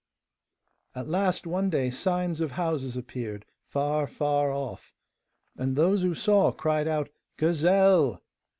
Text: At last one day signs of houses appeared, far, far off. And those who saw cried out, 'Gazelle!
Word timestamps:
At 0.95 1.07
last 1.09 1.45
one 1.45 1.69
day 1.69 1.91
signs 1.91 2.41
of 2.41 2.53
houses 2.53 2.97
appeared, 2.97 3.45
far, 3.67 4.07
far 4.07 4.51
off. 4.51 4.95
And 5.57 5.75
those 5.75 6.01
who 6.01 6.15
saw 6.15 6.51
cried 6.51 6.87
out, 6.87 7.09
'Gazelle! 7.37 8.23